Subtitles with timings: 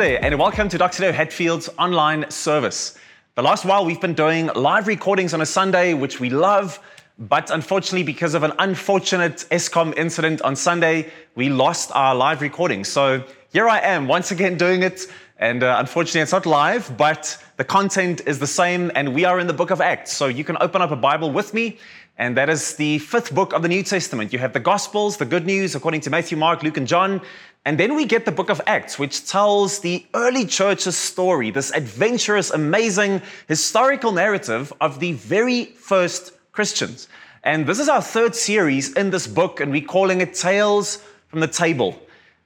[0.00, 2.96] There, and welcome to Doxa Deo Hatfield's online service.
[3.34, 6.80] The last while, we've been doing live recordings on a Sunday, which we love,
[7.18, 12.82] but unfortunately, because of an unfortunate Eskom incident on Sunday, we lost our live recording.
[12.82, 17.36] So here I am once again doing it, and uh, unfortunately, it's not live, but
[17.58, 20.14] the content is the same, and we are in the book of Acts.
[20.14, 21.76] So you can open up a Bible with me,
[22.16, 24.32] and that is the fifth book of the New Testament.
[24.32, 27.20] You have the Gospels, the good news according to Matthew, Mark, Luke, and John.
[27.66, 31.70] And then we get the book of Acts, which tells the early church's story, this
[31.72, 37.06] adventurous, amazing historical narrative of the very first Christians.
[37.44, 41.40] And this is our third series in this book, and we're calling it Tales from
[41.40, 42.00] the Table.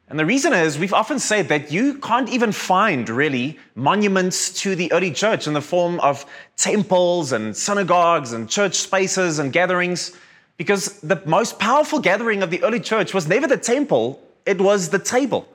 [0.09, 4.75] And the reason is we've often said that you can't even find really monuments to
[4.75, 10.13] the early church in the form of temples and synagogues and church spaces and gatherings,
[10.57, 14.91] because the most powerful gathering of the early church was never the temple it was
[14.91, 15.49] the table.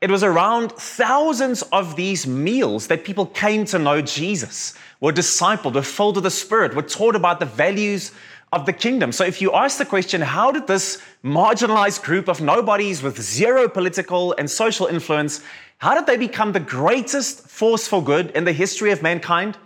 [0.00, 5.74] It was around thousands of these meals that people came to know Jesus, were discipled,
[5.74, 8.10] were filled with the Spirit, were taught about the values
[8.52, 9.12] of the kingdom.
[9.12, 13.68] So if you ask the question, how did this marginalized group of nobodies with zero
[13.68, 15.40] political and social influence,
[15.78, 19.56] how did they become the greatest force for good in the history of mankind?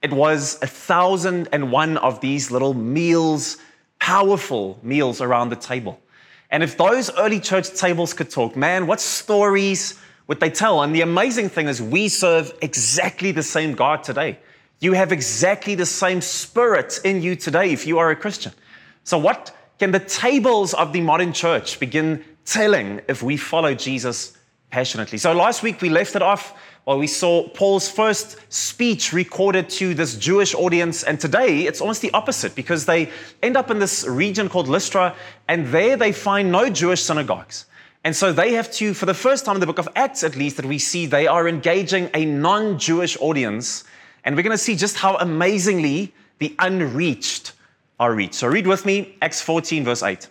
[0.00, 3.58] It was a thousand and one of these little meals,
[4.00, 6.00] powerful meals around the table.
[6.52, 10.82] And if those early church tables could talk, man, what stories would they tell?
[10.82, 14.38] And the amazing thing is, we serve exactly the same God today.
[14.78, 18.52] You have exactly the same spirit in you today if you are a Christian.
[19.02, 24.36] So, what can the tables of the modern church begin telling if we follow Jesus
[24.72, 25.18] passionately?
[25.18, 29.94] So, last week we left it off well, we saw Paul's first speech recorded to
[29.94, 33.08] this Jewish audience, and today it's almost the opposite because they
[33.40, 35.14] end up in this region called Lystra,
[35.46, 37.66] and there they find no Jewish synagogues.
[38.02, 40.34] And so they have to, for the first time in the book of Acts at
[40.34, 43.84] least, that we see they are engaging a non Jewish audience.
[44.24, 47.52] And we're going to see just how amazingly the unreached
[48.00, 48.34] are reached.
[48.34, 50.26] So read with me Acts 14, verse 8.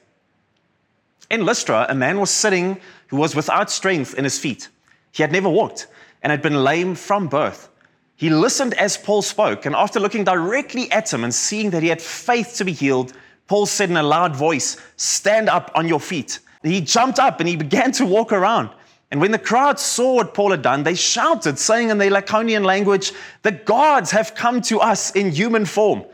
[1.29, 4.69] In Lystra, a man was sitting who was without strength in his feet.
[5.11, 5.87] He had never walked
[6.23, 7.69] and had been lame from birth.
[8.15, 11.89] He listened as Paul spoke, and after looking directly at him and seeing that he
[11.89, 13.13] had faith to be healed,
[13.47, 16.39] Paul said in a loud voice, Stand up on your feet.
[16.63, 18.69] He jumped up and he began to walk around.
[19.09, 22.63] And when the crowd saw what Paul had done, they shouted, saying in their Lycaonian
[22.63, 23.11] language,
[23.41, 26.05] The gods have come to us in human form.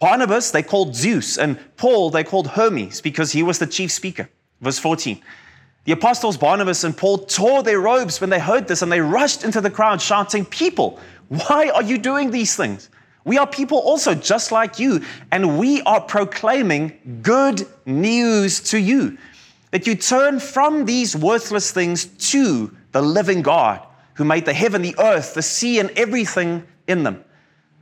[0.00, 4.28] Barnabas they called Zeus, and Paul they called Hermes because he was the chief speaker.
[4.60, 5.22] Verse 14.
[5.84, 9.44] The apostles Barnabas and Paul tore their robes when they heard this and they rushed
[9.44, 10.98] into the crowd shouting, People,
[11.28, 12.90] why are you doing these things?
[13.24, 19.18] We are people also just like you, and we are proclaiming good news to you
[19.70, 24.82] that you turn from these worthless things to the living God who made the heaven,
[24.82, 27.24] the earth, the sea, and everything in them.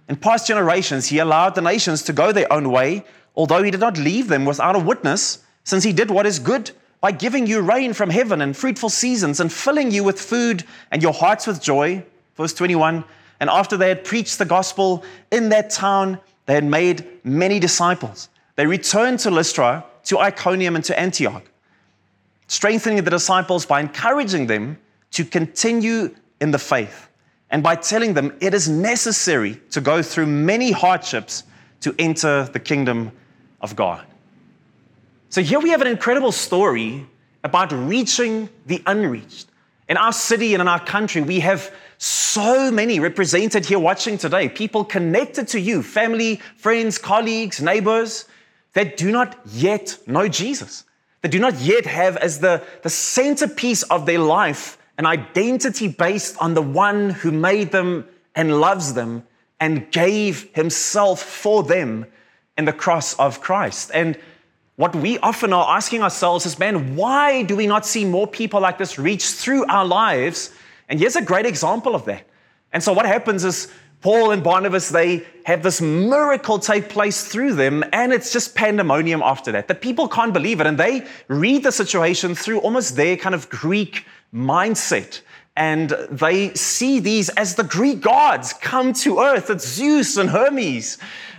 [0.08, 3.04] In past generations, he allowed the nations to go their own way,
[3.36, 6.70] although he did not leave them without a witness, since he did what is good
[7.00, 11.02] by giving you rain from heaven and fruitful seasons and filling you with food and
[11.02, 12.04] your hearts with joy.
[12.36, 13.04] Verse 21
[13.40, 18.28] And after they had preached the gospel in that town, they had made many disciples.
[18.56, 21.44] They returned to Lystra, to Iconium, and to Antioch,
[22.48, 24.78] strengthening the disciples by encouraging them
[25.12, 27.08] to continue in the faith
[27.50, 31.44] and by telling them it is necessary to go through many hardships
[31.80, 33.12] to enter the kingdom
[33.60, 34.04] of God.
[35.30, 37.06] So here we have an incredible story
[37.44, 39.48] about reaching the unreached.
[39.86, 44.48] In our city and in our country, we have so many represented here watching today,
[44.48, 48.24] people connected to you, family, friends, colleagues, neighbors,
[48.72, 50.84] that do not yet know Jesus,
[51.22, 56.36] that do not yet have as the, the centerpiece of their life an identity based
[56.40, 59.24] on the one who made them and loves them
[59.60, 62.06] and gave himself for them
[62.56, 63.90] in the cross of Christ.
[63.92, 64.18] And
[64.78, 68.60] what we often are asking ourselves is, man, why do we not see more people
[68.60, 70.52] like this reach through our lives?
[70.88, 72.24] And here's a great example of that.
[72.72, 73.66] And so what happens is
[74.02, 79.20] Paul and Barnabas, they have this miracle take place through them, and it's just pandemonium
[79.20, 79.66] after that.
[79.66, 83.50] The people can't believe it, and they read the situation through almost their kind of
[83.50, 85.22] Greek mindset.
[85.56, 89.50] And they see these as the Greek gods come to earth.
[89.50, 90.98] It's Zeus and Hermes.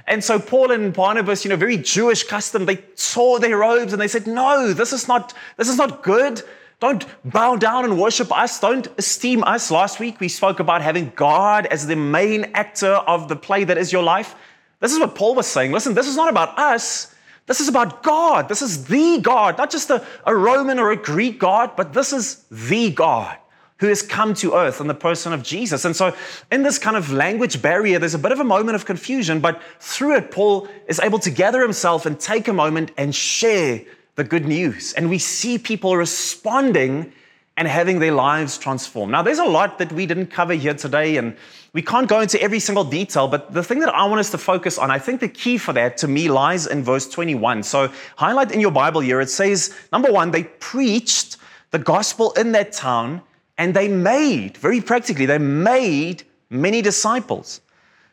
[0.10, 4.02] And so Paul and Barnabas, you know, very Jewish custom, they tore their robes and
[4.02, 6.42] they said, No, this is not, this is not good.
[6.80, 8.60] Don't bow down and worship us.
[8.60, 9.70] Don't esteem us.
[9.70, 13.78] Last week we spoke about having God as the main actor of the play that
[13.78, 14.34] is your life.
[14.80, 15.72] This is what Paul was saying.
[15.72, 17.14] Listen, this is not about us.
[17.46, 18.50] This is about God.
[18.50, 22.14] This is the God, not just a, a Roman or a Greek God, but this
[22.14, 23.38] is the God
[23.80, 25.86] who has come to earth in the person of Jesus.
[25.86, 26.16] And so,
[26.52, 29.62] in this kind of language barrier, there's a bit of a moment of confusion, but
[29.80, 33.82] through it, Paul is able to gather himself and take a moment and share
[34.16, 34.94] the good news.
[34.94, 37.14] And we see people responding
[37.56, 39.12] and having their lives transformed.
[39.12, 41.36] Now, there's a lot that we didn't cover here today, and
[41.72, 44.38] we can't go into every single detail, but the thing that I want us to
[44.38, 47.64] focus on, I think the key for that to me lies in verse 21.
[47.64, 51.38] So, highlight in your Bible here, it says, number one, they preached
[51.72, 53.22] the gospel in that town
[53.60, 57.60] and they made, very practically, they made many disciples.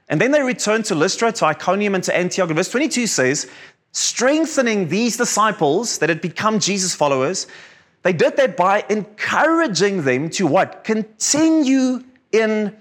[0.09, 2.51] And then they returned to Lystra, to Iconium, and to Antioch.
[2.51, 3.49] Verse 22 says,
[3.93, 7.47] strengthening these disciples that had become Jesus followers,
[8.03, 10.83] they did that by encouraging them to what?
[10.83, 12.03] Continue
[12.33, 12.77] in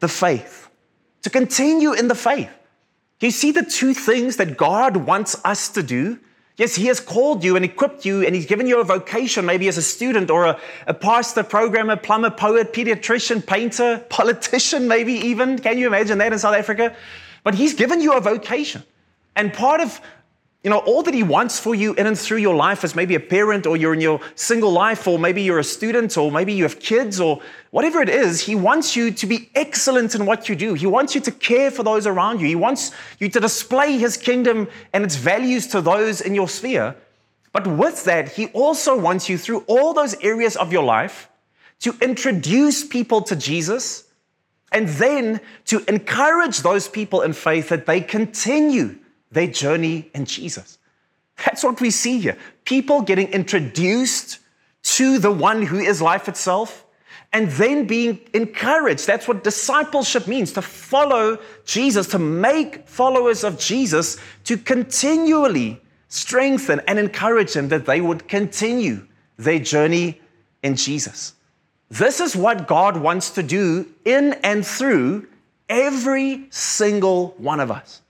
[0.00, 0.68] the faith.
[1.22, 2.50] To continue in the faith.
[3.20, 6.18] You see the two things that God wants us to do?
[6.60, 9.66] Yes, He has called you and equipped you, and He's given you a vocation, maybe
[9.66, 15.58] as a student or a, a pastor, programmer, plumber, poet, pediatrician, painter, politician, maybe even.
[15.58, 16.94] Can you imagine that in South Africa?
[17.44, 18.82] But He's given you a vocation.
[19.34, 20.02] And part of
[20.62, 23.14] you know, all that He wants for you in and through your life as maybe
[23.14, 26.52] a parent, or you're in your single life, or maybe you're a student, or maybe
[26.52, 27.40] you have kids, or
[27.70, 30.74] whatever it is, He wants you to be excellent in what you do.
[30.74, 32.46] He wants you to care for those around you.
[32.46, 36.94] He wants you to display His kingdom and its values to those in your sphere.
[37.52, 41.30] But with that, He also wants you through all those areas of your life
[41.80, 44.04] to introduce people to Jesus
[44.72, 48.99] and then to encourage those people in faith that they continue
[49.30, 50.78] their journey in Jesus.
[51.44, 52.36] That's what we see here.
[52.64, 54.38] People getting introduced
[54.82, 56.84] to the one who is life itself
[57.32, 59.06] and then being encouraged.
[59.06, 66.80] That's what discipleship means to follow Jesus, to make followers of Jesus, to continually strengthen
[66.88, 69.06] and encourage them that they would continue
[69.36, 70.20] their journey
[70.62, 71.34] in Jesus.
[71.88, 75.28] This is what God wants to do in and through
[75.68, 78.02] every single one of us.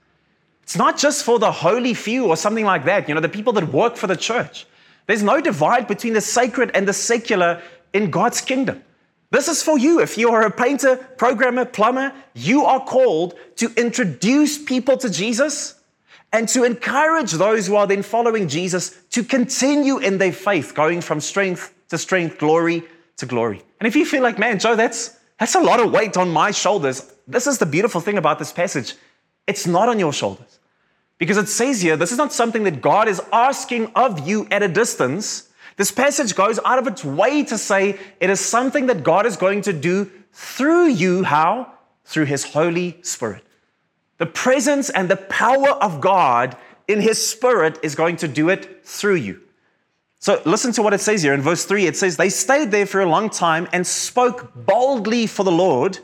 [0.70, 3.52] It's not just for the holy few or something like that, you know, the people
[3.54, 4.68] that work for the church.
[5.08, 7.60] There's no divide between the sacred and the secular
[7.92, 8.84] in God's kingdom.
[9.32, 10.00] This is for you.
[10.00, 15.74] If you are a painter, programmer, plumber, you are called to introduce people to Jesus
[16.32, 21.00] and to encourage those who are then following Jesus to continue in their faith, going
[21.00, 22.84] from strength to strength, glory
[23.16, 23.60] to glory.
[23.80, 26.52] And if you feel like, man, Joe, that's, that's a lot of weight on my
[26.52, 28.94] shoulders, this is the beautiful thing about this passage.
[29.48, 30.59] It's not on your shoulders.
[31.20, 34.62] Because it says here, this is not something that God is asking of you at
[34.62, 35.50] a distance.
[35.76, 39.36] This passage goes out of its way to say it is something that God is
[39.36, 41.22] going to do through you.
[41.22, 41.74] How?
[42.06, 43.44] Through His Holy Spirit.
[44.16, 46.56] The presence and the power of God
[46.88, 49.42] in His Spirit is going to do it through you.
[50.20, 51.86] So listen to what it says here in verse 3.
[51.86, 55.98] It says, They stayed there for a long time and spoke boldly for the Lord,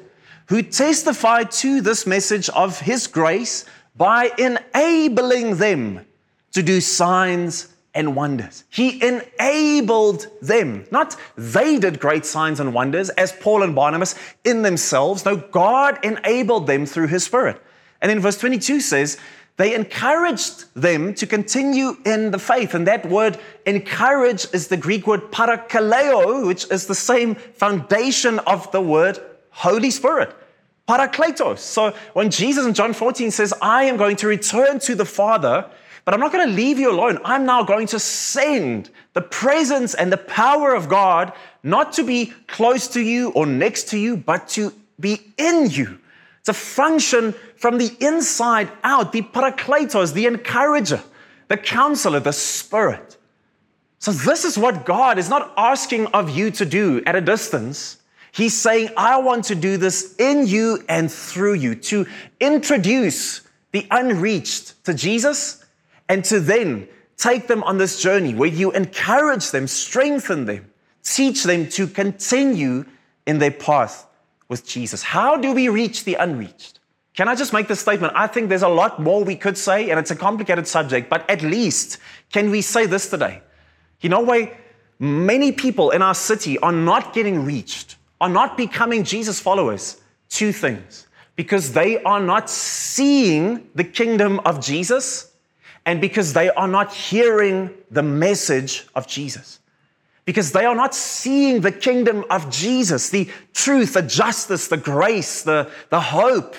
[0.49, 3.65] who testified to this message of His grace
[3.97, 6.05] by enabling them
[6.53, 8.65] to do signs and wonders.
[8.69, 10.85] He enabled them.
[10.91, 15.25] Not they did great signs and wonders as Paul and Barnabas in themselves.
[15.25, 17.61] No, God enabled them through his spirit.
[18.03, 19.19] And then verse 22 says,
[19.57, 22.75] they encouraged them to continue in the faith.
[22.75, 28.71] And that word encourage is the Greek word parakaleo, which is the same foundation of
[28.73, 29.19] the word
[29.51, 30.37] Holy Spirit.
[30.89, 31.59] Parakletos.
[31.59, 35.69] So when Jesus in John 14 says, I am going to return to the Father,
[36.05, 37.19] but I'm not going to leave you alone.
[37.25, 41.33] I'm now going to send the presence and the power of God
[41.65, 45.99] not to be close to you or next to you, but to be in you.
[46.45, 51.03] To function from the inside out, the parakletos, the encourager,
[51.49, 53.17] the counselor, the spirit.
[53.99, 57.97] So, this is what God is not asking of you to do at a distance.
[58.37, 62.07] He's saying, I want to do this in you and through you, to
[62.39, 63.41] introduce
[63.73, 65.65] the unreached to Jesus
[66.11, 70.71] and to then take them on this journey where you encourage them, strengthen them,
[71.03, 72.85] teach them to continue
[73.25, 74.07] in their path
[74.49, 75.03] with Jesus.
[75.03, 76.81] How do we reach the unreached?
[77.15, 78.13] Can I just make this statement?
[78.15, 81.29] I think there's a lot more we could say, and it's a complicated subject, but
[81.31, 81.97] at least
[82.31, 83.41] can we say this today?
[84.03, 84.59] You know, why
[84.99, 90.53] many people in our city are not getting reached are not becoming Jesus followers, two
[90.53, 91.07] things.
[91.37, 95.33] Because they are not seeing the kingdom of Jesus
[95.85, 99.61] and because they are not hearing the message of Jesus.
[100.25, 105.43] Because they are not seeing the kingdom of Jesus, the truth, the justice, the grace,
[105.43, 106.57] the, the hope.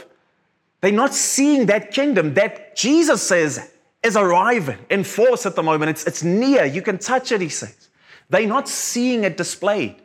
[0.79, 3.69] They're not seeing that kingdom that Jesus says
[4.03, 5.89] is arriving in force at the moment.
[5.89, 6.65] It's, it's near.
[6.65, 7.89] You can touch it, he says.
[8.29, 9.95] They're not seeing it displayed.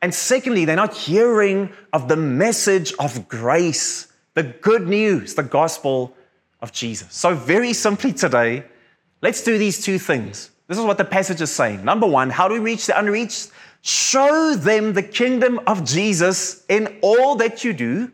[0.00, 6.16] And secondly, they're not hearing of the message of grace, the good news, the gospel
[6.60, 7.12] of Jesus.
[7.14, 8.64] So, very simply today,
[9.22, 10.50] let's do these two things.
[10.68, 11.84] This is what the passage is saying.
[11.84, 13.50] Number one, how do we reach the unreached?
[13.82, 18.12] Show them the kingdom of Jesus in all that you do.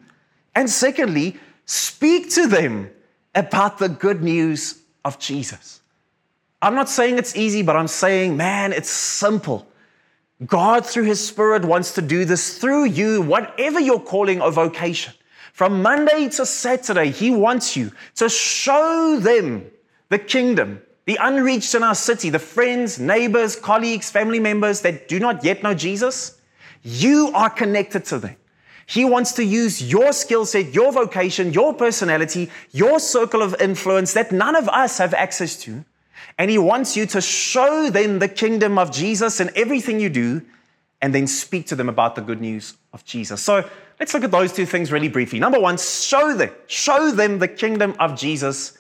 [0.55, 1.37] And secondly,
[1.67, 2.91] speak to them
[3.35, 5.81] about the good news of Jesus.
[6.63, 9.67] I'm not saying it's easy, but I'm saying, man, it's simple.
[10.47, 15.15] God, through His Spirit, wants to do this through you, whatever your calling or vocation.
[15.53, 19.71] From Monday to Saturday, He wants you to show them
[20.09, 25.21] the kingdom, the unreached in our city, the friends, neighbors, colleagues, family members that do
[25.21, 26.41] not yet know Jesus.
[26.83, 28.37] You are connected to them.
[28.87, 34.13] He wants to use your skill set, your vocation, your personality, your circle of influence
[34.13, 35.85] that none of us have access to.
[36.39, 40.43] And He wants you to show them the kingdom of Jesus in everything you do
[41.01, 43.43] and then speak to them about the good news of Jesus.
[43.43, 43.69] So
[44.01, 45.39] let's look at those two things really briefly.
[45.39, 48.77] Number one, show them, show them the kingdom of Jesus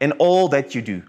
[0.00, 1.02] in all that you do.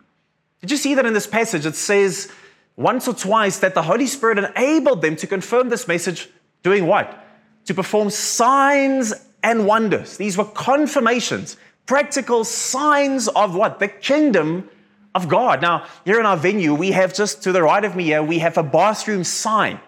[0.61, 1.65] Did you see that in this passage?
[1.65, 2.31] It says
[2.75, 6.29] once or twice that the Holy Spirit enabled them to confirm this message,
[6.63, 7.25] doing what?
[7.65, 9.13] To perform signs
[9.43, 10.17] and wonders.
[10.17, 13.79] These were confirmations, practical signs of what?
[13.79, 14.69] The kingdom
[15.15, 15.61] of God.
[15.61, 18.39] Now, here in our venue, we have just to the right of me here, we
[18.39, 19.79] have a bathroom sign.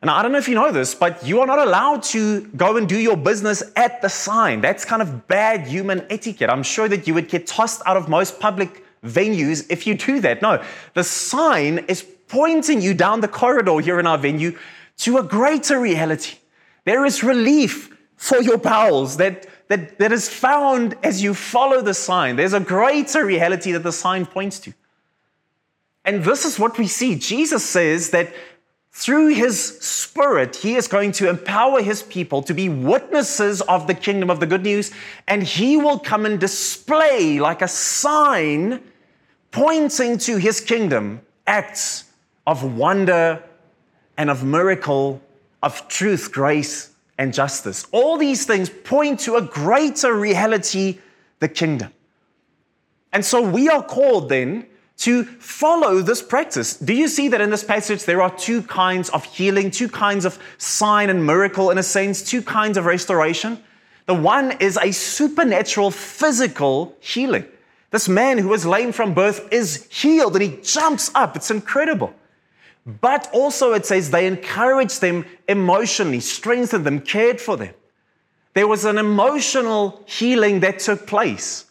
[0.00, 2.76] And I don't know if you know this, but you are not allowed to go
[2.76, 4.60] and do your business at the sign.
[4.60, 6.50] That's kind of bad human etiquette.
[6.50, 10.20] I'm sure that you would get tossed out of most public venues if you do
[10.20, 10.42] that.
[10.42, 10.62] No,
[10.94, 14.58] the sign is pointing you down the corridor here in our venue
[14.98, 16.36] to a greater reality.
[16.84, 21.94] There is relief for your bowels that that, that is found as you follow the
[21.94, 22.36] sign.
[22.36, 24.72] There's a greater reality that the sign points to.
[26.04, 27.14] And this is what we see.
[27.14, 28.34] Jesus says that
[28.90, 33.94] through his spirit, he is going to empower his people to be witnesses of the
[33.94, 34.92] kingdom of the good news,
[35.26, 38.82] and he will come and display like a sign
[39.50, 42.04] pointing to his kingdom acts
[42.46, 43.42] of wonder
[44.18, 45.22] and of miracle,
[45.62, 47.86] of truth, grace, and justice.
[47.92, 50.98] All these things point to a greater reality,
[51.40, 51.92] the kingdom.
[53.12, 54.66] And so we are called then
[54.98, 56.76] to follow this practice.
[56.76, 60.24] Do you see that in this passage there are two kinds of healing, two kinds
[60.24, 63.62] of sign and miracle, in a sense, two kinds of restoration?
[64.06, 67.46] The one is a supernatural physical healing.
[67.90, 71.36] This man who was lame from birth is healed and he jumps up.
[71.36, 72.14] It's incredible.
[72.84, 77.74] But also, it says they encouraged them emotionally, strengthened them, cared for them.
[78.54, 81.66] There was an emotional healing that took place.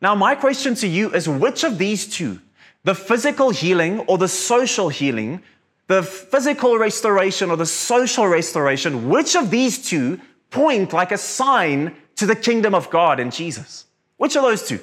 [0.00, 2.40] Now, my question to you is which of these two,
[2.82, 5.42] the physical healing or the social healing,
[5.86, 10.20] the physical restoration or the social restoration, which of these two
[10.50, 13.86] point like a sign to the kingdom of God in Jesus?
[14.16, 14.80] Which of those two?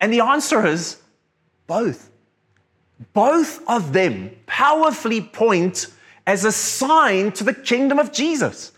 [0.00, 1.00] And the answer is
[1.66, 2.10] both.
[3.12, 5.88] Both of them powerfully point
[6.26, 8.72] as a sign to the kingdom of Jesus.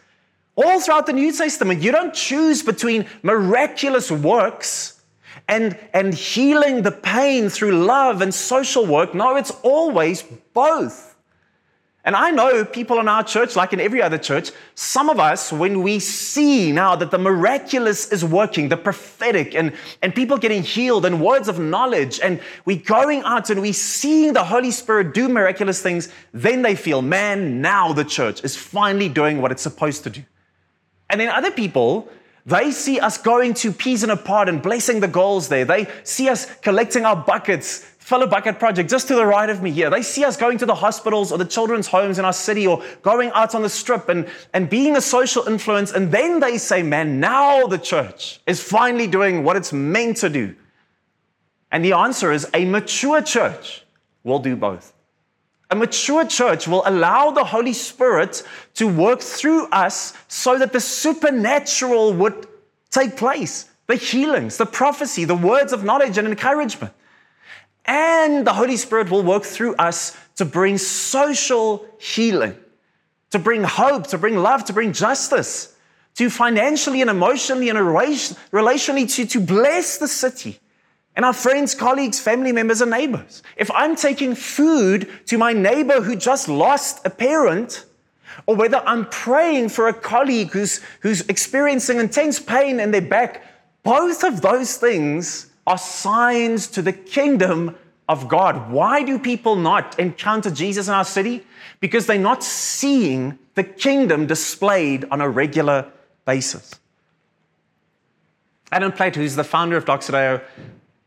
[0.57, 5.01] All throughout the New Testament, you don't choose between miraculous works
[5.47, 9.15] and, and healing the pain through love and social work.
[9.15, 10.23] No, it's always
[10.53, 11.08] both.
[12.09, 15.53] And I know people in our church, like in every other church, some of us,
[15.53, 20.63] when we see now that the miraculous is working, the prophetic, and, and people getting
[20.63, 25.13] healed, and words of knowledge, and we going out and we seeing the Holy Spirit
[25.13, 29.61] do miraculous things, then they feel, man, now the church is finally doing what it's
[29.61, 30.25] supposed to do.
[31.11, 32.09] And then other people,
[32.47, 35.67] they see us going to Peas in a Pod and blessing the goals there.
[35.67, 39.71] They see us collecting our buckets fellow bucket project just to the right of me
[39.71, 39.91] here.
[39.91, 42.83] They see us going to the hospitals or the children's homes in our city or
[43.03, 45.93] going out on the strip and, and being a social influence.
[45.93, 50.31] And then they say, man, now the church is finally doing what it's meant to
[50.31, 50.57] do.
[51.71, 53.85] And the answer is a mature church
[54.25, 54.95] will do both.
[55.71, 58.43] A mature church will allow the Holy Spirit
[58.77, 62.47] to work through us so that the supernatural would
[62.91, 66.95] take place the healings, the prophecy, the words of knowledge and encouragement.
[67.89, 72.55] And the Holy Spirit will work through us to bring social healing,
[73.31, 75.75] to bring hope, to bring love, to bring justice,
[76.17, 80.61] to financially and emotionally and relationally to, to bless the city
[81.17, 83.43] and our friends, colleagues, family members, and neighbors.
[83.57, 87.87] If I'm taking food to my neighbor who just lost a parent,
[88.47, 93.43] or whether I'm praying for a colleague who's, who's experiencing intense pain in their back,
[93.83, 97.77] both of those things are signs to the kingdom
[98.09, 98.71] of God.
[98.71, 101.45] Why do people not encounter Jesus in our city?
[101.79, 105.93] Because they're not seeing the kingdom displayed on a regular
[106.25, 106.81] basis.
[108.73, 110.41] Alan Platt, who's the founder of Doxa Deo,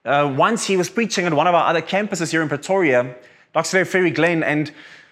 [0.05, 3.15] uh, once he was preaching at one of our other campuses here in Pretoria,
[3.55, 4.71] Doxodeo Faerie Glen, and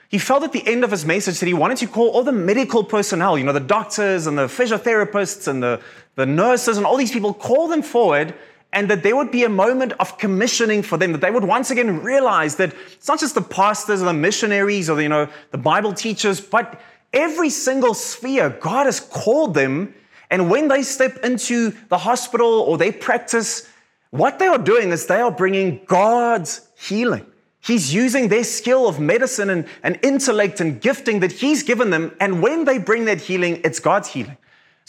[0.09, 2.31] he felt at the end of his message that he wanted to call all the
[2.31, 5.81] medical personnel, you know, the doctors and the physiotherapists and the,
[6.15, 8.35] the nurses and all these people, call them forward
[8.71, 11.71] and that there would be a moment of commissioning for them, that they would once
[11.71, 15.27] again realize that it's not just the pastors or the missionaries or the, you know,
[15.51, 16.79] the Bible teachers, but
[17.11, 19.93] every single sphere, God has called them.
[20.29, 23.67] And when they step into the hospital or they practice,
[24.11, 27.25] what they are doing is they are bringing God's healing.
[27.61, 32.15] He's using their skill of medicine and, and intellect and gifting that He's given them.
[32.19, 34.37] And when they bring that healing, it's God's healing.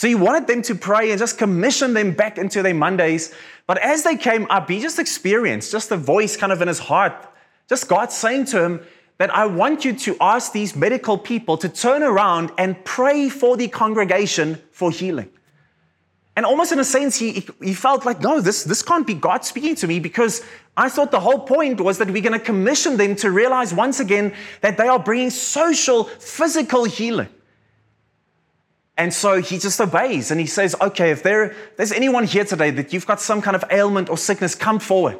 [0.00, 3.34] So he wanted them to pray and just commission them back into their Mondays.
[3.66, 6.78] But as they came up, he just experienced just the voice kind of in his
[6.78, 7.12] heart,
[7.68, 8.80] just God saying to him
[9.18, 13.58] that I want you to ask these medical people to turn around and pray for
[13.58, 15.28] the congregation for healing.
[16.34, 19.44] And almost in a sense, he, he felt like, no, this, this can't be God
[19.44, 20.42] speaking to me because
[20.78, 24.00] I thought the whole point was that we're going to commission them to realize once
[24.00, 27.28] again that they are bringing social, physical healing.
[29.00, 32.70] And so he just obeys and he says, okay, if there, there's anyone here today
[32.72, 35.18] that you've got some kind of ailment or sickness, come forward.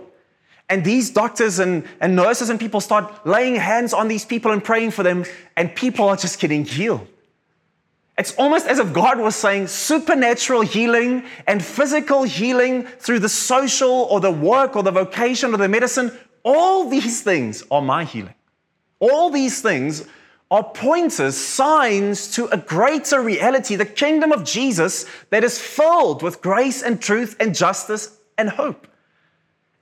[0.69, 4.63] And these doctors and, and nurses and people start laying hands on these people and
[4.63, 5.25] praying for them,
[5.57, 7.09] and people are just getting healed.
[8.19, 14.07] It's almost as if God was saying supernatural healing and physical healing through the social
[14.11, 16.13] or the work or the vocation or the medicine.
[16.43, 18.35] All these things are my healing.
[18.99, 20.07] All these things
[20.51, 26.43] are pointers, signs to a greater reality, the kingdom of Jesus that is filled with
[26.43, 28.89] grace and truth and justice and hope.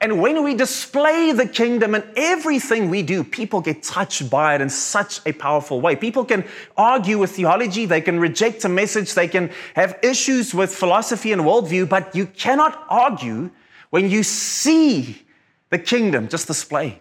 [0.01, 4.61] And when we display the kingdom in everything we do, people get touched by it
[4.61, 5.97] in such a powerful way.
[5.97, 6.45] People can
[6.77, 11.43] argue with theology, they can reject a message, they can have issues with philosophy and
[11.43, 13.51] worldview, but you cannot argue
[13.91, 15.23] when you see
[15.71, 17.01] the kingdom just displayed.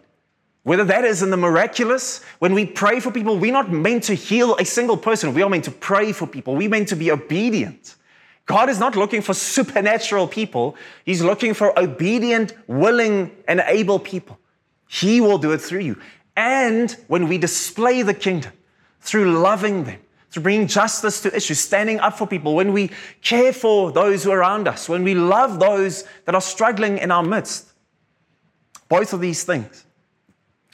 [0.68, 4.14] Whether that is in the miraculous, when we pray for people, we're not meant to
[4.14, 5.34] heal a single person.
[5.34, 6.58] We are meant to pray for people.
[6.58, 7.96] We're meant to be obedient.
[8.48, 10.76] God is not looking for supernatural people.
[11.06, 14.40] He's looking for obedient, willing, and able people.
[14.90, 16.02] He will do it through you.
[16.36, 18.52] And when we display the kingdom
[19.00, 20.02] through loving them,
[20.32, 24.32] through bringing justice to issues, standing up for people, when we care for those who
[24.32, 27.72] are around us, when we love those that are struggling in our midst,
[28.90, 29.86] both of these things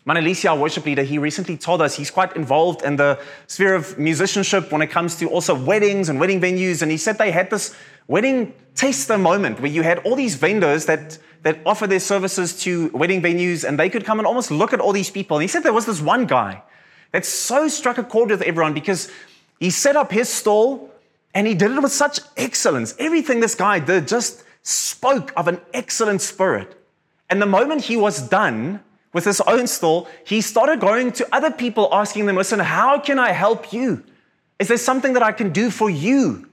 [0.06, 3.98] Manalisi, our worship leader, he recently told us he's quite involved in the sphere of
[3.98, 6.82] musicianship when it comes to also weddings and wedding venues.
[6.82, 7.74] And he said they had this
[8.08, 12.90] wedding taster moment where you had all these vendors that, that offer their services to
[12.90, 15.38] wedding venues and they could come and almost look at all these people.
[15.38, 16.62] And he said there was this one guy
[17.14, 19.10] that so struck a chord with everyone because
[19.60, 20.92] he set up his stall
[21.34, 22.94] and he did it with such excellence.
[23.00, 26.76] Everything this guy did just spoke of an excellent spirit.
[27.30, 28.82] And the moment he was done,
[29.14, 33.20] with his own stall, he started going to other people asking them, Listen, how can
[33.20, 34.04] I help you?
[34.60, 36.50] Is there something that I can do for you?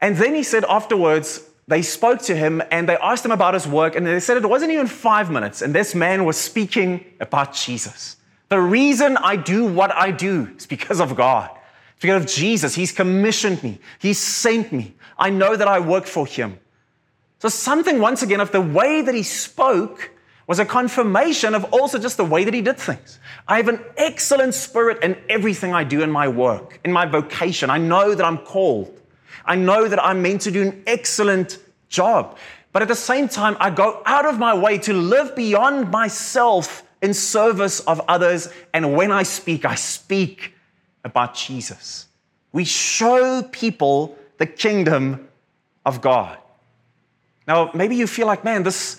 [0.00, 3.66] And then he said afterwards, they spoke to him and they asked him about his
[3.66, 7.54] work, and they said it wasn't even five minutes, and this man was speaking about
[7.54, 8.16] Jesus.
[8.48, 11.50] The reason I do what I do is because of God.
[11.94, 12.74] It's because of Jesus.
[12.74, 14.94] He's commissioned me, He's sent me.
[15.18, 16.58] I know that I work for Him.
[17.38, 20.10] So, something once again of the way that he spoke
[20.46, 23.18] was a confirmation of also just the way that he did things.
[23.48, 27.70] I have an excellent spirit in everything I do in my work, in my vocation.
[27.70, 29.00] I know that I'm called.
[29.44, 32.36] I know that I'm meant to do an excellent job.
[32.72, 36.82] But at the same time, I go out of my way to live beyond myself
[37.00, 38.52] in service of others.
[38.72, 40.54] And when I speak, I speak
[41.04, 42.08] about Jesus.
[42.52, 45.28] We show people the kingdom
[45.86, 46.38] of God.
[47.46, 48.98] Now, maybe you feel like, man, this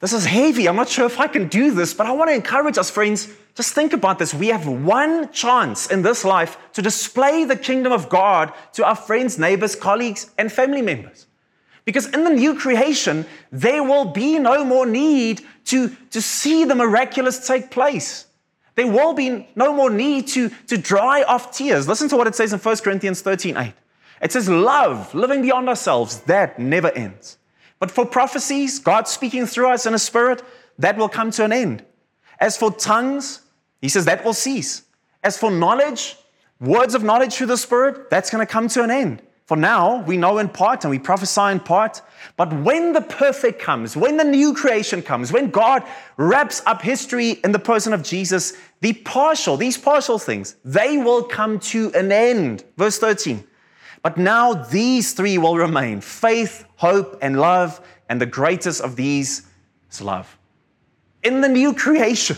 [0.00, 0.68] this is heavy.
[0.68, 3.28] I'm not sure if I can do this, but I want to encourage us, friends.
[3.54, 4.32] Just think about this.
[4.32, 8.94] We have one chance in this life to display the kingdom of God to our
[8.94, 11.26] friends, neighbors, colleagues, and family members.
[11.84, 16.74] Because in the new creation, there will be no more need to, to see the
[16.74, 18.26] miraculous take place.
[18.76, 21.88] There will be no more need to, to dry off tears.
[21.88, 23.72] Listen to what it says in 1 Corinthians 13 8.
[24.22, 27.38] It says, Love, living beyond ourselves, that never ends.
[27.78, 30.42] But for prophecies, God speaking through us in a spirit,
[30.78, 31.84] that will come to an end.
[32.40, 33.40] As for tongues,
[33.80, 34.82] he says that will cease.
[35.22, 36.16] As for knowledge,
[36.60, 39.22] words of knowledge through the spirit, that's going to come to an end.
[39.46, 42.02] For now, we know in part and we prophesy in part.
[42.36, 45.84] But when the perfect comes, when the new creation comes, when God
[46.18, 51.22] wraps up history in the person of Jesus, the partial, these partial things, they will
[51.22, 52.62] come to an end.
[52.76, 53.42] Verse 13.
[54.02, 57.80] But now these three will remain faith, hope, and love.
[58.08, 59.46] And the greatest of these
[59.90, 60.38] is love.
[61.22, 62.36] In the new creation,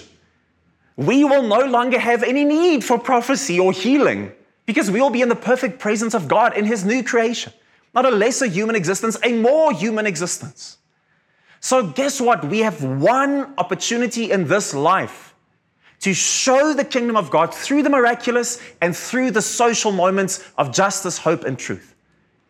[0.97, 4.33] we will no longer have any need for prophecy or healing
[4.67, 7.53] because we will be in the perfect presence of God in His new creation.
[7.95, 10.79] Not a lesser human existence, a more human existence.
[11.61, 12.45] So, guess what?
[12.45, 15.30] We have one opportunity in this life
[16.01, 20.73] to show the kingdom of God through the miraculous and through the social moments of
[20.73, 21.95] justice, hope, and truth.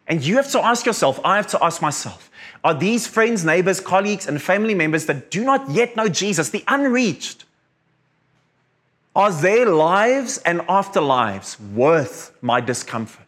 [0.06, 2.30] And you have to ask yourself, I have to ask myself,
[2.62, 6.64] are these friends, neighbors, colleagues, and family members that do not yet know Jesus, the
[6.68, 7.44] unreached,
[9.14, 13.26] are their lives and afterlives worth my discomfort?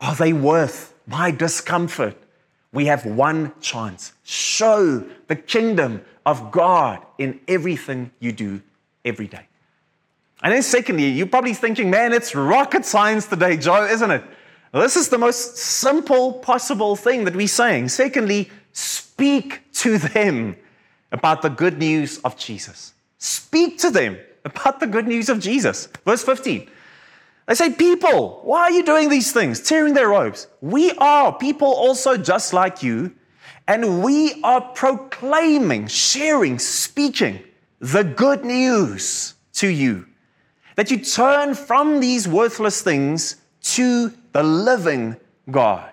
[0.00, 2.16] Are they worth my discomfort?
[2.72, 4.12] We have one chance.
[4.24, 8.62] Show the kingdom of God in everything you do
[9.04, 9.46] every day.
[10.42, 14.22] And then, secondly, you're probably thinking, man, it's rocket science today, Joe, isn't it?
[14.72, 17.88] This is the most simple possible thing that we're saying.
[17.88, 20.56] Secondly, speak to them
[21.10, 22.92] about the good news of Jesus.
[23.18, 25.88] Speak to them about the good news of Jesus.
[26.04, 26.68] Verse 15.
[27.46, 30.46] They say, People, why are you doing these things, tearing their robes?
[30.60, 33.14] We are people also just like you,
[33.66, 37.42] and we are proclaiming, sharing, speaking
[37.80, 40.06] the good news to you.
[40.76, 45.16] That you turn from these worthless things to the living
[45.50, 45.90] God.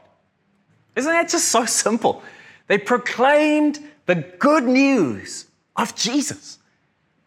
[0.96, 2.24] Isn't that just so simple?
[2.68, 5.46] They proclaimed the good news
[5.76, 6.60] of Jesus.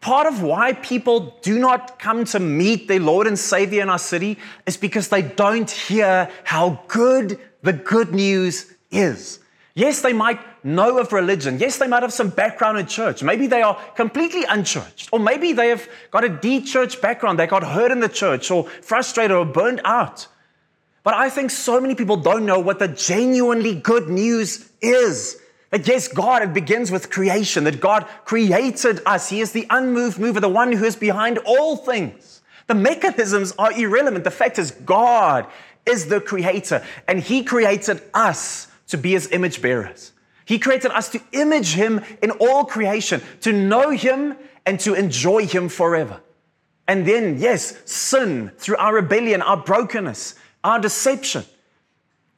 [0.01, 3.99] Part of why people do not come to meet their Lord and Savior in our
[3.99, 9.39] city is because they don't hear how good the good news is.
[9.75, 11.59] Yes, they might know of religion.
[11.59, 13.23] Yes, they might have some background in church.
[13.23, 15.09] Maybe they are completely unchurched.
[15.11, 17.39] Or maybe they have got a de church background.
[17.39, 20.27] They got hurt in the church or frustrated or burned out.
[21.03, 25.37] But I think so many people don't know what the genuinely good news is.
[25.71, 29.29] That yes, God, it begins with creation, that God created us.
[29.29, 32.41] He is the unmoved mover, the one who is behind all things.
[32.67, 34.23] The mechanisms are irrelevant.
[34.23, 35.47] The fact is, God
[35.85, 40.11] is the creator, and He created us to be His image bearers.
[40.49, 44.35] He created us to image Him in all creation, to know Him
[44.65, 46.21] and to enjoy Him forever.
[46.87, 50.33] And then, yes, sin through our rebellion, our brokenness,
[50.63, 51.45] our deception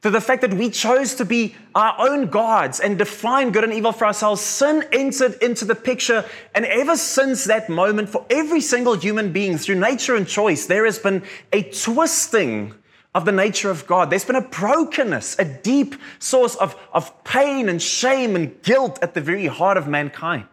[0.02, 3.72] to the fact that we chose to be our own gods and define good and
[3.72, 6.22] evil for ourselves, sin entered into the picture.
[6.54, 10.84] And ever since that moment, for every single human being, through nature and choice, there
[10.84, 12.74] has been a twisting
[13.14, 14.10] of the nature of God.
[14.10, 19.14] There's been a brokenness, a deep source of, of pain and shame and guilt at
[19.14, 20.46] the very heart of mankind.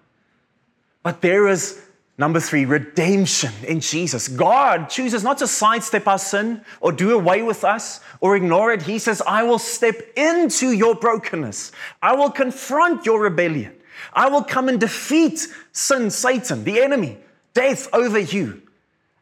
[1.04, 1.82] But there is
[2.20, 4.28] Number three, redemption in Jesus.
[4.28, 8.82] God chooses not to sidestep our sin or do away with us or ignore it.
[8.82, 11.72] He says, I will step into your brokenness.
[12.02, 13.74] I will confront your rebellion.
[14.12, 17.20] I will come and defeat sin, Satan, the enemy,
[17.54, 18.64] death over you.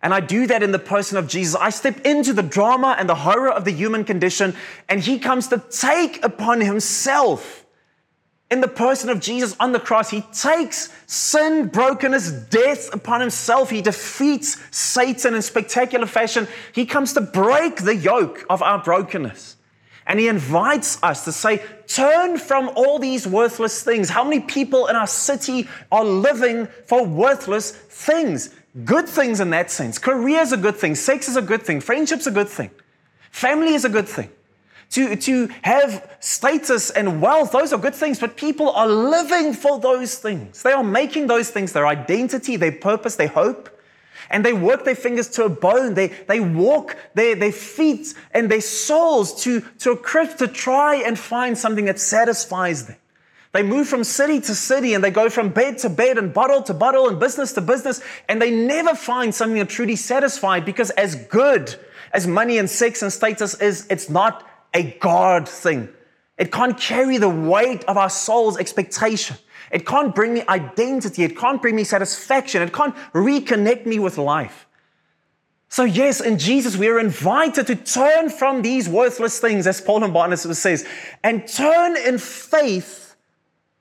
[0.01, 1.55] And I do that in the person of Jesus.
[1.55, 4.55] I step into the drama and the horror of the human condition,
[4.87, 7.65] and he comes to take upon himself
[8.49, 13.69] in the person of Jesus on the cross, he takes sin, brokenness, death upon himself.
[13.69, 16.47] He defeats Satan in spectacular fashion.
[16.71, 19.57] He comes to break the yoke of our brokenness.
[20.05, 24.07] And he invites us to say, turn from all these worthless things.
[24.07, 28.55] How many people in our city are living for worthless things?
[28.83, 29.97] Good things in that sense.
[29.97, 30.95] Career is a good thing.
[30.95, 31.79] Sex is a good thing.
[31.79, 32.71] Friendship's a good thing.
[33.31, 34.29] Family is a good thing
[34.91, 39.79] to, to have status and wealth, those are good things, but people are living for
[39.79, 40.63] those things.
[40.63, 43.69] They are making those things their identity, their purpose, their hope.
[44.29, 45.93] And they work their fingers to a bone.
[45.93, 50.95] They, they walk their, their feet and their souls to, to a crypt to try
[50.95, 52.97] and find something that satisfies them.
[53.53, 56.61] They move from city to city and they go from bed to bed and bottle
[56.63, 60.89] to bottle and business to business, and they never find something that truly satisfies because,
[60.91, 61.75] as good
[62.13, 65.89] as money and sex and status is, it's not a God thing.
[66.37, 69.37] It can't carry the weight of our soul's expectation.
[69.71, 71.23] It can't bring me identity.
[71.23, 72.61] It can't bring me satisfaction.
[72.61, 74.67] It can't reconnect me with life.
[75.69, 80.03] So, yes, in Jesus, we are invited to turn from these worthless things, as Paul
[80.03, 80.87] and Barnabas says,
[81.23, 83.06] and turn in faith,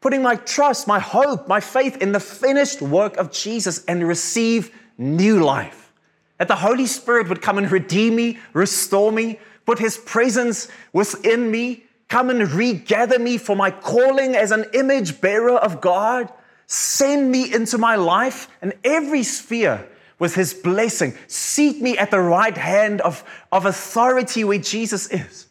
[0.01, 4.75] putting my trust, my hope, my faith in the finished work of Jesus and receive
[4.99, 5.93] new life.
[6.39, 11.51] That the Holy Spirit would come and redeem me, restore me, put his presence within
[11.51, 11.85] me.
[12.09, 16.33] Come and regather me for my calling as an image bearer of God.
[16.67, 21.15] Send me into my life and every sphere with his blessing.
[21.27, 25.46] Seat me at the right hand of, of authority where Jesus is.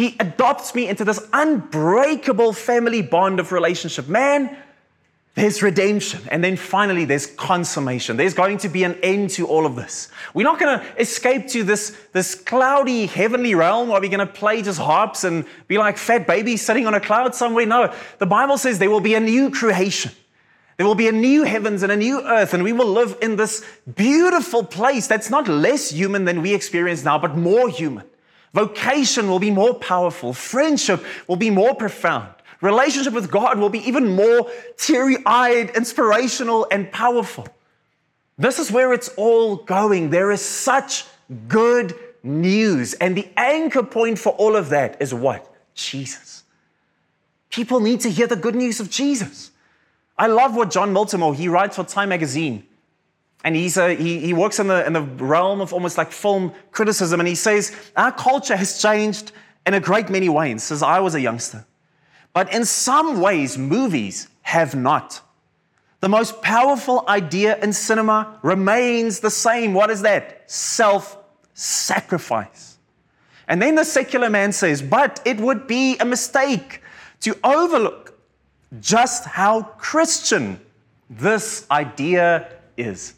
[0.00, 4.08] He adopts me into this unbreakable family bond of relationship.
[4.08, 4.56] Man,
[5.34, 6.22] there's redemption.
[6.30, 8.16] And then finally, there's consummation.
[8.16, 10.08] There's going to be an end to all of this.
[10.32, 14.32] We're not going to escape to this, this cloudy heavenly realm where we're going to
[14.32, 17.66] play just harps and be like fat babies sitting on a cloud somewhere.
[17.66, 20.12] No, the Bible says there will be a new creation.
[20.78, 23.36] There will be a new heavens and a new earth, and we will live in
[23.36, 23.62] this
[23.96, 28.09] beautiful place that's not less human than we experience now, but more human.
[28.52, 30.32] Vocation will be more powerful.
[30.32, 32.34] Friendship will be more profound.
[32.60, 37.46] Relationship with God will be even more teary eyed, inspirational, and powerful.
[38.36, 40.10] This is where it's all going.
[40.10, 41.04] There is such
[41.48, 42.94] good news.
[42.94, 45.46] And the anchor point for all of that is what?
[45.74, 46.44] Jesus.
[47.50, 49.50] People need to hear the good news of Jesus.
[50.18, 52.66] I love what John Miltimore, he writes for Time Magazine.
[53.42, 56.52] And he's a, he, he works in the, in the realm of almost like film
[56.72, 57.20] criticism.
[57.20, 59.32] And he says, Our culture has changed
[59.66, 61.64] in a great many ways since I was a youngster.
[62.32, 65.20] But in some ways, movies have not.
[66.00, 69.74] The most powerful idea in cinema remains the same.
[69.74, 70.50] What is that?
[70.50, 71.18] Self
[71.54, 72.78] sacrifice.
[73.48, 76.82] And then the secular man says, But it would be a mistake
[77.20, 78.18] to overlook
[78.80, 80.60] just how Christian
[81.08, 83.14] this idea is.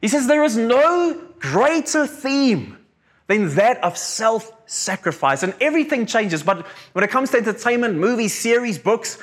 [0.00, 2.78] He says there is no greater theme
[3.26, 6.42] than that of self sacrifice, and everything changes.
[6.42, 9.18] But when it comes to entertainment, movies, series, books,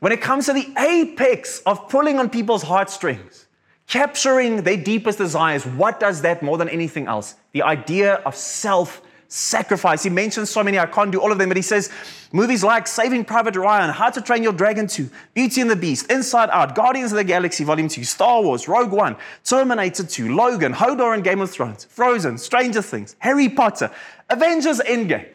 [0.00, 3.46] when it comes to the apex of pulling on people's heartstrings,
[3.86, 7.34] capturing their deepest desires, what does that more than anything else?
[7.52, 10.02] The idea of self sacrifice.
[10.02, 11.90] He mentions so many, I can't do all of them, but he says
[12.32, 16.10] movies like Saving Private Ryan, How to Train Your Dragon 2, Beauty and the Beast,
[16.10, 20.72] Inside Out, Guardians of the Galaxy Volume 2, Star Wars, Rogue One, Terminator 2, Logan,
[20.72, 23.90] Hodor and Game of Thrones, Frozen, Stranger Things, Harry Potter,
[24.30, 25.28] Avengers Endgame.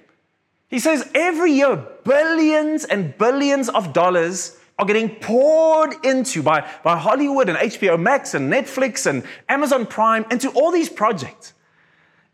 [0.68, 6.98] He says every year, billions and billions of dollars are getting poured into by, by
[6.98, 11.54] Hollywood and HBO Max and Netflix and Amazon Prime into all these projects.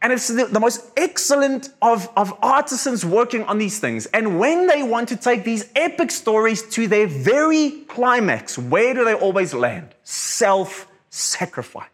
[0.01, 4.05] And it's the, the, most excellent of, of artisans working on these things.
[4.07, 9.03] And when they want to take these epic stories to their very climax, where do
[9.03, 9.93] they always land?
[10.03, 11.87] Self sacrifice.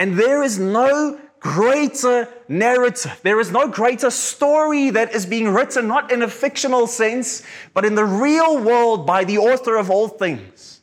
[0.00, 3.20] And there is no greater narrative.
[3.22, 7.84] There is no greater story that is being written, not in a fictional sense, but
[7.84, 10.80] in the real world by the author of all things,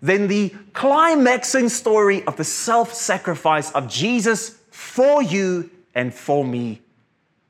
[0.00, 6.82] than the climaxing story of the self sacrifice of Jesus for you and for me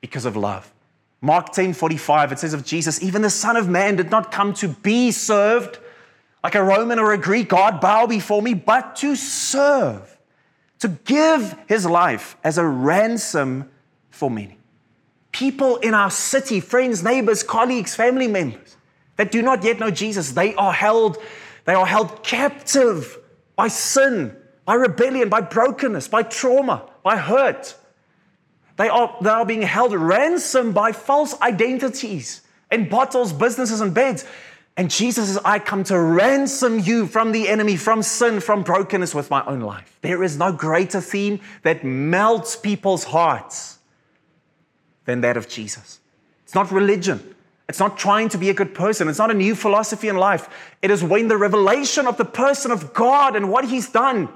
[0.00, 0.72] because of love.
[1.20, 4.52] Mark 10 45, it says of Jesus, even the Son of Man did not come
[4.54, 5.78] to be served
[6.44, 10.18] like a Roman or a Greek God, bow before me, but to serve,
[10.80, 13.70] to give his life as a ransom
[14.10, 14.58] for many.
[15.30, 18.76] People in our city, friends, neighbors, colleagues, family members
[19.16, 21.18] that do not yet know Jesus, they are held,
[21.64, 23.18] they are held captive
[23.56, 27.76] by sin, by rebellion, by brokenness, by trauma by hurt.
[28.76, 34.24] They are, are being held ransom by false identities in bottles, businesses, and beds.
[34.76, 39.14] And Jesus says, I come to ransom you from the enemy, from sin, from brokenness
[39.14, 39.98] with my own life.
[40.00, 43.78] There is no greater theme that melts people's hearts
[45.04, 46.00] than that of Jesus.
[46.44, 47.34] It's not religion.
[47.68, 49.08] It's not trying to be a good person.
[49.08, 50.48] It's not a new philosophy in life.
[50.80, 54.30] It is when the revelation of the person of God and what he's done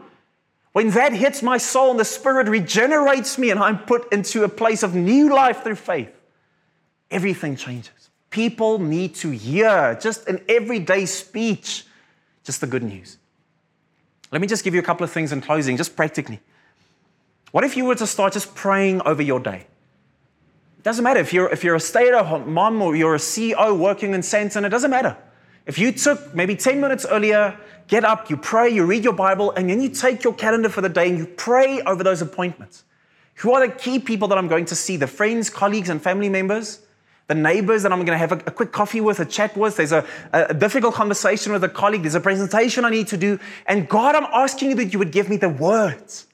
[0.76, 4.48] when that hits my soul and the Spirit regenerates me and I'm put into a
[4.50, 6.12] place of new life through faith,
[7.10, 8.10] everything changes.
[8.28, 11.86] People need to hear, just an everyday speech,
[12.44, 13.16] just the good news.
[14.30, 16.40] Let me just give you a couple of things in closing, just practically.
[17.52, 19.66] What if you were to start just praying over your day?
[20.76, 23.18] It doesn't matter if you're, if you're a stay at home mom or you're a
[23.18, 25.16] CEO working in Sandton, it doesn't matter.
[25.64, 29.52] If you took maybe 10 minutes earlier, get up, you pray, you read your Bible,
[29.52, 32.84] and then you take your calendar for the day and you pray over those appointments.
[33.36, 34.96] Who are the key people that I'm going to see?
[34.96, 36.80] The friends, colleagues, and family members?
[37.28, 39.76] The neighbors that I'm going to have a, a quick coffee with, a chat with.
[39.76, 42.02] There's a, a difficult conversation with a colleague.
[42.02, 43.38] There's a presentation I need to do.
[43.66, 46.26] And God, I'm asking you that you would give me the words.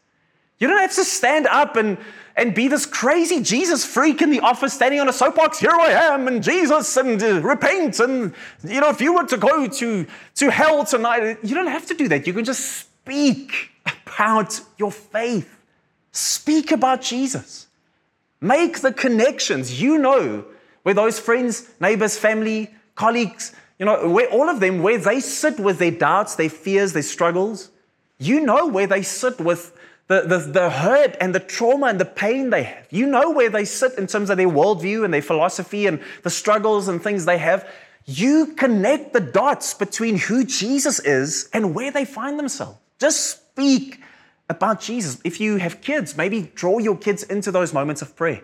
[0.58, 1.98] You don't have to stand up and
[2.36, 5.58] and be this crazy Jesus freak in the office standing on a soapbox.
[5.58, 8.00] Here I am, and Jesus, and uh, repent.
[8.00, 11.86] And, you know, if you were to go to, to hell tonight, you don't have
[11.86, 12.26] to do that.
[12.26, 15.58] You can just speak about your faith,
[16.12, 17.66] speak about Jesus.
[18.40, 19.80] Make the connections.
[19.80, 20.44] You know
[20.82, 25.58] where those friends, neighbors, family, colleagues, you know, where all of them, where they sit
[25.58, 27.70] with their doubts, their fears, their struggles,
[28.18, 29.71] you know where they sit with
[30.08, 32.86] the, the, the hurt and the trauma and the pain they have.
[32.90, 36.30] You know where they sit in terms of their worldview and their philosophy and the
[36.30, 37.68] struggles and things they have.
[38.04, 42.78] You connect the dots between who Jesus is and where they find themselves.
[42.98, 44.00] Just speak
[44.48, 45.20] about Jesus.
[45.24, 48.42] If you have kids, maybe draw your kids into those moments of prayer.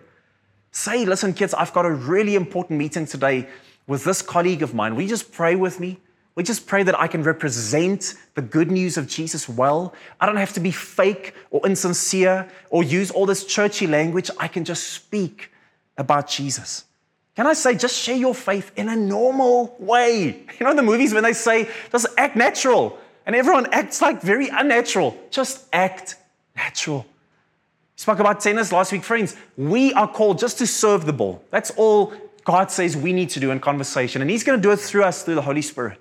[0.70, 3.48] Say, listen, kids, I've got a really important meeting today
[3.86, 4.94] with this colleague of mine.
[4.94, 5.98] Will you just pray with me?
[6.38, 9.92] We just pray that I can represent the good news of Jesus well.
[10.20, 14.30] I don't have to be fake or insincere or use all this churchy language.
[14.38, 15.50] I can just speak
[15.96, 16.84] about Jesus.
[17.34, 20.44] Can I say, just share your faith in a normal way?
[20.60, 24.22] You know, in the movies when they say, just act natural, and everyone acts like
[24.22, 25.18] very unnatural.
[25.32, 26.14] Just act
[26.54, 26.98] natural.
[26.98, 29.34] We spoke about tennis last week, friends.
[29.56, 31.42] We are called just to serve the ball.
[31.50, 32.12] That's all
[32.44, 35.02] God says we need to do in conversation, and He's going to do it through
[35.02, 35.98] us through the Holy Spirit.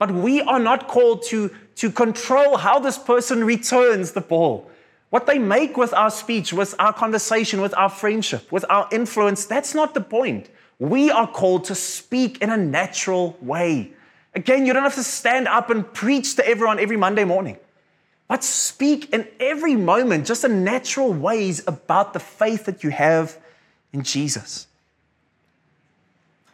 [0.00, 4.70] But we are not called to, to control how this person returns the ball.
[5.10, 9.44] What they make with our speech, with our conversation, with our friendship, with our influence,
[9.44, 10.48] that's not the point.
[10.78, 13.92] We are called to speak in a natural way.
[14.34, 17.58] Again, you don't have to stand up and preach to everyone every Monday morning,
[18.26, 23.36] but speak in every moment, just in natural ways about the faith that you have
[23.92, 24.66] in Jesus.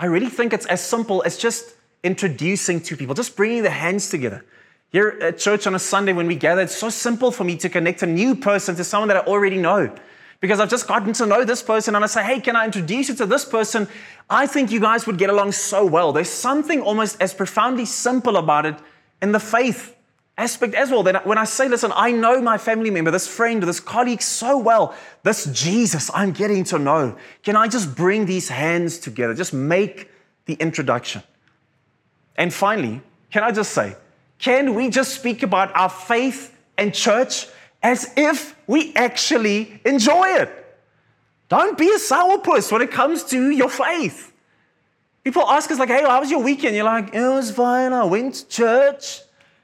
[0.01, 1.76] I really think it's as simple as just
[2.07, 4.45] introducing to people, just bringing the hands together.
[4.90, 7.69] Here at church on a Sunday when we gather, it's so simple for me to
[7.69, 9.95] connect a new person to someone that I already know.
[10.40, 13.09] Because I've just gotten to know this person and I say, hey, can I introduce
[13.09, 13.88] you to this person?
[14.31, 16.12] I think you guys would get along so well.
[16.12, 18.77] There's something almost as profoundly simple about it
[19.21, 19.97] in the faith
[20.38, 21.03] aspect as well.
[21.03, 24.59] That when I say, listen, I know my family member, this friend, this colleague so
[24.59, 27.16] well, this Jesus I'm getting to know.
[27.42, 29.35] Can I just bring these hands together?
[29.35, 30.11] Just make
[30.45, 31.23] the introduction.
[32.37, 33.96] And finally, can I just say,
[34.38, 37.46] can we just speak about our faith and church
[37.83, 40.62] as if we actually enjoy it?
[41.49, 44.33] Don't be a sourpuss when it comes to your faith.
[45.25, 46.77] People ask us, like, hey, how was your weekend?
[46.77, 47.92] You're like, it was fine.
[47.92, 49.20] I went to church.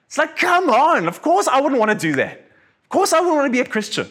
[0.06, 1.06] It's like, come on.
[1.06, 2.38] Of course, I wouldn't want to do that.
[2.82, 4.06] Of course, I wouldn't want to be a Christian.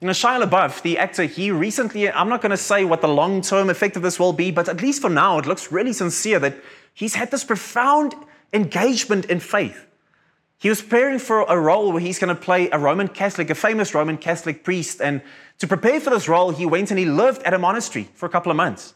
[0.00, 3.08] You know, Shia LaBeouf, the actor, he recently, I'm not going to say what the
[3.08, 5.92] long term effect of this will be, but at least for now, it looks really
[5.92, 6.54] sincere that
[6.96, 8.14] he's had this profound
[8.52, 9.86] engagement in faith.
[10.58, 13.54] He was preparing for a role where he's going to play a Roman Catholic, a
[13.54, 15.02] famous Roman Catholic priest.
[15.02, 15.20] And
[15.58, 18.30] to prepare for this role, he went and he lived at a monastery for a
[18.30, 18.94] couple of months.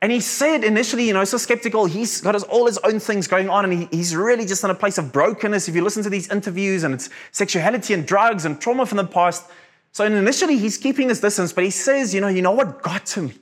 [0.00, 3.28] And he said initially, you know, so skeptical, he's got his, all his own things
[3.28, 5.68] going on, and he, he's really just in a place of brokenness.
[5.68, 9.04] If you listen to these interviews, and it's sexuality and drugs and trauma from the
[9.04, 9.44] past.
[9.92, 13.04] So initially, he's keeping his distance, but he says, you know, you know what got
[13.06, 13.34] to me?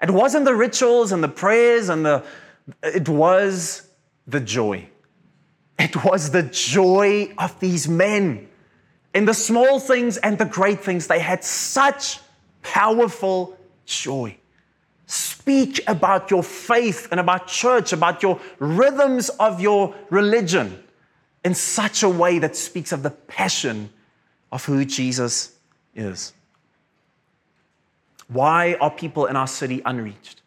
[0.00, 2.24] It wasn't the rituals and the prayers and the,
[2.82, 3.88] it was
[4.26, 4.88] the joy.
[5.78, 8.48] It was the joy of these men.
[9.14, 12.20] In the small things and the great things, they had such
[12.62, 14.36] powerful joy.
[15.06, 20.82] Speak about your faith and about church, about your rhythms of your religion
[21.44, 23.90] in such a way that speaks of the passion
[24.52, 25.56] of who Jesus
[25.94, 26.32] is.
[28.28, 30.41] Why are people in our city unreached?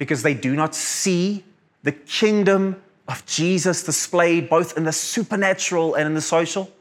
[0.00, 1.44] Because they do not see
[1.82, 6.72] the kingdom of Jesus displayed both in the supernatural and in the social.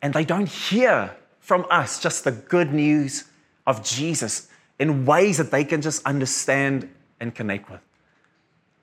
[0.00, 3.24] And they don't hear from us just the good news
[3.66, 4.46] of Jesus
[4.78, 6.88] in ways that they can just understand
[7.18, 7.80] and connect with.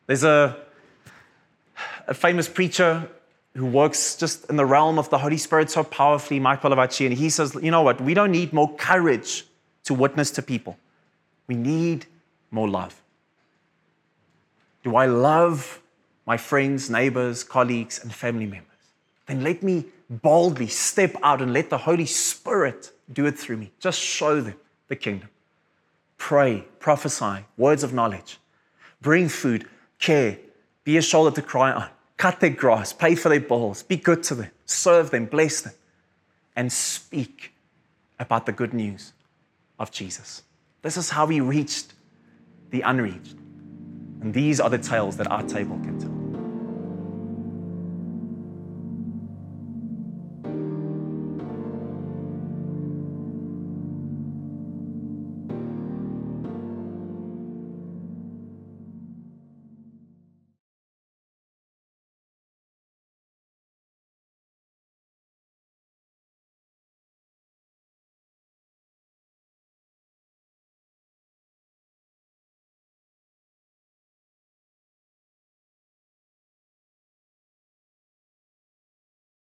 [0.08, 0.58] There's a,
[2.06, 3.10] a famous preacher
[3.56, 7.18] who works just in the realm of the Holy Spirit so powerfully, Mike Pilavachi, and
[7.18, 9.46] he says, you know what, we don't need more courage
[9.86, 10.78] to witness to people.
[11.48, 12.08] We need
[12.52, 13.02] more love.
[14.88, 15.82] Do I love
[16.26, 18.94] my friends, neighbors, colleagues, and family members?
[19.26, 23.74] Then let me boldly step out and let the Holy Spirit do it through me.
[23.82, 24.56] Just show them
[24.88, 25.28] the kingdom.
[26.18, 28.40] Pray, prophesy, words of knowledge.
[29.02, 29.68] Bring food,
[30.00, 30.38] care,
[30.86, 31.90] be a shoulder to cry on.
[32.16, 35.74] Cut their grass, pay for their bills, be good to them, serve them, bless them,
[36.56, 37.52] and speak
[38.20, 39.12] about the good news
[39.80, 40.44] of Jesus.
[40.82, 41.94] This is how we reached
[42.70, 43.36] the unreached.
[44.28, 46.17] And these are the tales that our table can tell.